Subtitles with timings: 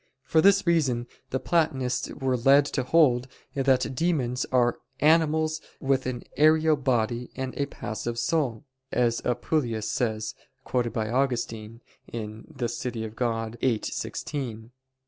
[0.23, 6.23] For this reason the Platonists were led to hold that demons are "animals with an
[6.37, 10.33] aerial body and a passive soul," as Apuleius says,
[10.63, 12.93] quoted by Augustine (De Civ.
[12.93, 14.71] Dei viii, 16).